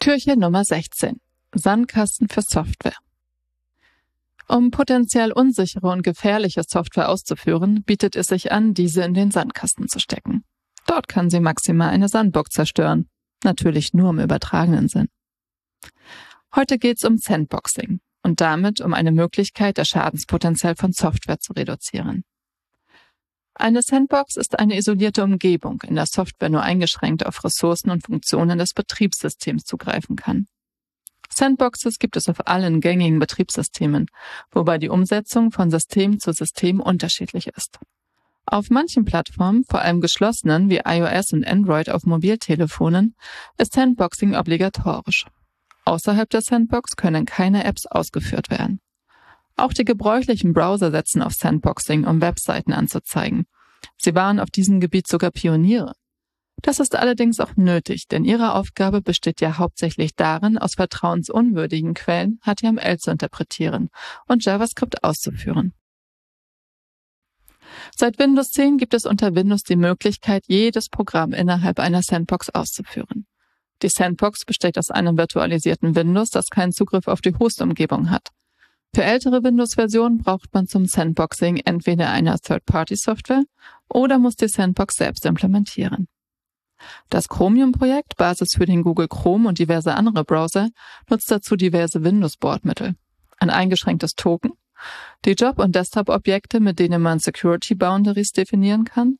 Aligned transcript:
Türchen 0.00 0.38
Nummer 0.38 0.64
16. 0.64 1.18
Sandkasten 1.54 2.28
für 2.28 2.42
Software. 2.42 2.96
Um 4.46 4.70
potenziell 4.70 5.32
unsichere 5.32 5.88
und 5.88 6.02
gefährliche 6.02 6.62
Software 6.62 7.08
auszuführen, 7.08 7.82
bietet 7.84 8.14
es 8.14 8.26
sich 8.26 8.52
an, 8.52 8.74
diese 8.74 9.02
in 9.02 9.14
den 9.14 9.30
Sandkasten 9.30 9.88
zu 9.88 9.98
stecken. 9.98 10.44
Dort 10.86 11.08
kann 11.08 11.30
sie 11.30 11.40
maximal 11.40 11.88
eine 11.88 12.08
Sandbox 12.08 12.50
zerstören. 12.50 13.08
Natürlich 13.42 13.94
nur 13.94 14.10
im 14.10 14.20
übertragenen 14.20 14.88
Sinn. 14.88 15.08
Heute 16.54 16.78
geht 16.78 16.98
es 16.98 17.04
um 17.04 17.16
Sandboxing 17.16 18.00
und 18.24 18.40
damit 18.40 18.80
um 18.80 18.94
eine 18.94 19.12
Möglichkeit, 19.12 19.78
das 19.78 19.88
Schadenspotenzial 19.88 20.74
von 20.74 20.92
Software 20.92 21.38
zu 21.38 21.52
reduzieren. 21.52 22.24
Eine 23.54 23.82
Sandbox 23.82 24.36
ist 24.36 24.58
eine 24.58 24.76
isolierte 24.76 25.22
Umgebung, 25.22 25.80
in 25.86 25.94
der 25.94 26.06
Software 26.06 26.48
nur 26.48 26.62
eingeschränkt 26.62 27.24
auf 27.24 27.44
Ressourcen 27.44 27.90
und 27.90 28.04
Funktionen 28.04 28.58
des 28.58 28.72
Betriebssystems 28.72 29.64
zugreifen 29.64 30.16
kann. 30.16 30.46
Sandboxes 31.30 31.98
gibt 31.98 32.16
es 32.16 32.28
auf 32.28 32.46
allen 32.48 32.80
gängigen 32.80 33.18
Betriebssystemen, 33.18 34.06
wobei 34.50 34.78
die 34.78 34.88
Umsetzung 34.88 35.52
von 35.52 35.70
System 35.70 36.18
zu 36.18 36.32
System 36.32 36.80
unterschiedlich 36.80 37.48
ist. 37.48 37.78
Auf 38.46 38.70
manchen 38.70 39.04
Plattformen, 39.04 39.64
vor 39.64 39.80
allem 39.80 40.00
geschlossenen 40.00 40.68
wie 40.68 40.82
iOS 40.84 41.32
und 41.32 41.46
Android 41.46 41.90
auf 41.90 42.04
Mobiltelefonen, 42.04 43.14
ist 43.56 43.72
Sandboxing 43.72 44.34
obligatorisch. 44.34 45.26
Außerhalb 45.84 46.30
der 46.30 46.40
Sandbox 46.40 46.96
können 46.96 47.26
keine 47.26 47.64
Apps 47.64 47.86
ausgeführt 47.86 48.50
werden. 48.50 48.80
Auch 49.56 49.72
die 49.72 49.84
gebräuchlichen 49.84 50.52
Browser 50.52 50.90
setzen 50.90 51.22
auf 51.22 51.34
Sandboxing, 51.34 52.06
um 52.06 52.20
Webseiten 52.20 52.72
anzuzeigen. 52.72 53.46
Sie 53.98 54.14
waren 54.14 54.40
auf 54.40 54.50
diesem 54.50 54.80
Gebiet 54.80 55.06
sogar 55.06 55.30
Pioniere. 55.30 55.92
Das 56.62 56.80
ist 56.80 56.96
allerdings 56.96 57.40
auch 57.40 57.56
nötig, 57.56 58.08
denn 58.08 58.24
ihre 58.24 58.54
Aufgabe 58.54 59.02
besteht 59.02 59.40
ja 59.40 59.58
hauptsächlich 59.58 60.14
darin, 60.16 60.56
aus 60.56 60.74
vertrauensunwürdigen 60.74 61.94
Quellen 61.94 62.40
HTML 62.42 62.96
zu 62.98 63.10
interpretieren 63.10 63.90
und 64.26 64.44
JavaScript 64.44 65.04
auszuführen. 65.04 65.74
Seit 67.94 68.18
Windows 68.18 68.50
10 68.50 68.78
gibt 68.78 68.94
es 68.94 69.04
unter 69.04 69.34
Windows 69.34 69.62
die 69.62 69.76
Möglichkeit, 69.76 70.44
jedes 70.46 70.88
Programm 70.88 71.32
innerhalb 71.32 71.80
einer 71.80 72.02
Sandbox 72.02 72.50
auszuführen. 72.50 73.26
Die 73.82 73.88
Sandbox 73.88 74.44
besteht 74.44 74.78
aus 74.78 74.90
einem 74.90 75.18
virtualisierten 75.18 75.94
Windows, 75.94 76.30
das 76.30 76.48
keinen 76.48 76.72
Zugriff 76.72 77.08
auf 77.08 77.20
die 77.20 77.34
Host-Umgebung 77.34 78.10
hat. 78.10 78.30
Für 78.94 79.02
ältere 79.02 79.42
Windows-Versionen 79.42 80.18
braucht 80.18 80.54
man 80.54 80.68
zum 80.68 80.86
Sandboxing 80.86 81.56
entweder 81.64 82.10
eine 82.10 82.38
Third-Party-Software 82.38 83.42
oder 83.88 84.18
muss 84.18 84.36
die 84.36 84.48
Sandbox 84.48 84.94
selbst 84.94 85.26
implementieren. 85.26 86.06
Das 87.10 87.28
Chromium-Projekt, 87.28 88.16
Basis 88.16 88.54
für 88.54 88.66
den 88.66 88.82
Google 88.82 89.08
Chrome 89.08 89.48
und 89.48 89.58
diverse 89.58 89.94
andere 89.94 90.24
Browser, 90.24 90.68
nutzt 91.10 91.30
dazu 91.30 91.56
diverse 91.56 92.04
Windows-Bordmittel. 92.04 92.94
Ein 93.38 93.50
eingeschränktes 93.50 94.14
Token, 94.14 94.52
die 95.24 95.32
Job- 95.32 95.58
und 95.58 95.74
Desktop-Objekte, 95.74 96.60
mit 96.60 96.78
denen 96.78 97.02
man 97.02 97.18
Security 97.18 97.74
Boundaries 97.74 98.30
definieren 98.30 98.84
kann, 98.84 99.18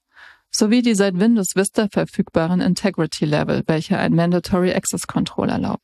sowie 0.55 0.83
die 0.83 0.94
seit 0.94 1.19
Windows 1.19 1.56
Vista 1.56 1.88
verfügbaren 1.91 2.60
Integrity 2.60 3.24
Level, 3.24 3.62
welche 3.66 3.98
ein 3.98 4.14
Mandatory 4.14 4.72
Access 4.72 5.06
Control 5.06 5.48
erlauben. 5.48 5.83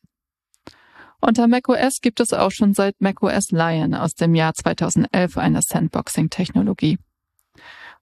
Unter 1.20 1.48
macOS 1.48 2.00
gibt 2.00 2.20
es 2.20 2.32
auch 2.32 2.50
schon 2.50 2.72
seit 2.72 3.00
macOS 3.00 3.50
Lion 3.50 3.94
aus 3.94 4.14
dem 4.14 4.34
Jahr 4.34 4.54
2011 4.54 5.36
eine 5.36 5.60
Sandboxing-Technologie. 5.60 6.98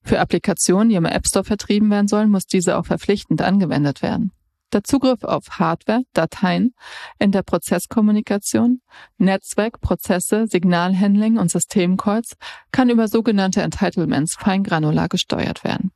Für 0.02 0.20
Applikationen, 0.20 0.91
die 0.91 0.94
im 0.94 1.05
App 1.05 1.27
Store 1.27 1.44
vertrieben 1.44 1.91
werden 1.91 2.06
sollen, 2.06 2.30
muss 2.30 2.47
diese 2.47 2.77
auch 2.77 2.86
verpflichtend 2.86 3.43
angewendet 3.43 4.03
werden. 4.03 4.32
Der 4.72 4.84
Zugriff 4.84 5.25
auf 5.25 5.44
Hardware, 5.59 6.03
Dateien, 6.12 6.75
Interprozesskommunikation, 7.19 8.82
Netzwerk, 9.16 9.81
Prozesse, 9.81 10.47
Signalhandling 10.47 11.38
und 11.38 11.50
Systemcalls 11.50 12.37
kann 12.70 12.91
über 12.91 13.09
sogenannte 13.09 13.62
Entitlements 13.62 14.37
feingranular 14.37 15.09
gesteuert 15.09 15.64
werden. 15.64 15.91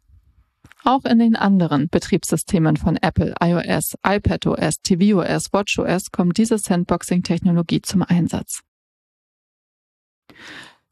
Auch 0.84 1.04
in 1.04 1.20
den 1.20 1.36
anderen 1.36 1.88
Betriebssystemen 1.88 2.76
von 2.76 2.96
Apple, 2.96 3.34
iOS, 3.40 3.94
iPadOS, 4.04 4.82
tvOS, 4.82 5.52
watchOS 5.52 6.10
kommt 6.10 6.38
diese 6.38 6.58
Sandboxing-Technologie 6.58 7.82
zum 7.82 8.02
Einsatz. 8.02 8.62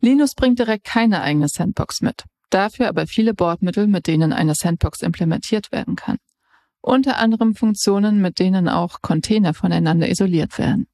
Linux 0.00 0.34
bringt 0.34 0.60
direkt 0.60 0.84
keine 0.84 1.22
eigene 1.22 1.48
Sandbox 1.48 2.02
mit, 2.02 2.24
dafür 2.50 2.88
aber 2.88 3.08
viele 3.08 3.34
Bordmittel, 3.34 3.88
mit 3.88 4.06
denen 4.06 4.32
eine 4.32 4.54
Sandbox 4.54 5.02
implementiert 5.02 5.72
werden 5.72 5.96
kann. 5.96 6.18
Unter 6.80 7.18
anderem 7.18 7.54
Funktionen, 7.56 8.22
mit 8.22 8.38
denen 8.38 8.68
auch 8.68 9.02
Container 9.02 9.54
voneinander 9.54 10.08
isoliert 10.08 10.56
werden. 10.56 10.86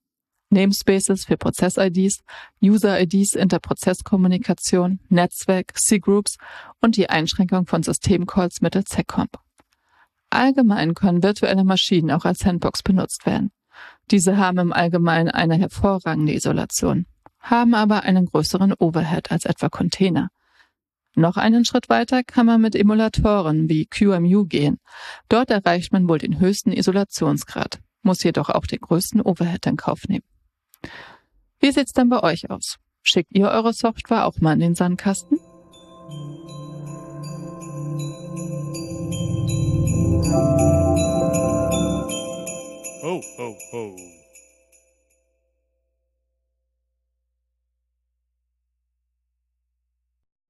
Namespaces 0.51 1.25
für 1.25 1.37
Prozess-IDs, 1.37 2.23
User-IDs 2.63 3.35
Interprozesskommunikation, 3.35 5.01
Netzwerk, 5.09 5.77
C-Groups 5.77 6.37
und 6.81 6.97
die 6.97 7.11
Einschränkung 7.11 7.67
von 7.67 7.83
Systemcalls 7.83 8.61
mittels 8.61 8.91
SecComp. 8.91 9.39
Allgemein 10.31 10.95
können 10.95 11.23
virtuelle 11.23 11.65
Maschinen 11.65 12.11
auch 12.11 12.25
als 12.25 12.41
Sandbox 12.41 12.83
benutzt 12.83 13.27
werden. 13.27 13.51
Diese 14.11 14.37
haben 14.37 14.59
im 14.59 14.73
Allgemeinen 14.73 15.31
eine 15.31 15.57
hervorragende 15.57 16.35
Isolation, 16.35 17.07
haben 17.41 17.75
aber 17.75 18.03
einen 18.03 18.27
größeren 18.27 18.75
Overhead 18.79 19.31
als 19.31 19.45
etwa 19.45 19.69
Container. 19.69 20.29
Noch 21.15 21.39
einen 21.39 21.65
Schritt 21.65 21.89
weiter 21.89 22.23
kann 22.23 22.47
man 22.47 22.61
mit 22.61 22.75
Emulatoren 22.75 23.69
wie 23.69 23.87
QMU 23.87 24.45
gehen. 24.45 24.79
Dort 25.29 25.51
erreicht 25.51 25.93
man 25.93 26.09
wohl 26.09 26.19
den 26.19 26.41
höchsten 26.41 26.73
Isolationsgrad, 26.73 27.81
muss 28.03 28.23
jedoch 28.23 28.51
auch 28.51 28.67
den 28.67 28.81
größten 28.81 29.23
Overhead 29.23 29.67
in 29.67 29.77
Kauf 29.77 30.07
nehmen. 30.09 30.25
Wie 31.61 31.73
sieht's 31.73 31.93
denn 31.93 32.09
bei 32.09 32.23
euch 32.23 32.51
aus? 32.51 32.77
Schickt 33.03 33.33
ihr 33.33 33.49
eure 33.49 33.73
Software 33.73 34.27
auch 34.27 34.41
mal 34.41 34.53
in 34.55 34.61
den 34.61 34.75
Sandkasten? 34.75 35.39
Ho, 43.03 43.23
ho, 43.39 43.57
ho. 43.73 44.26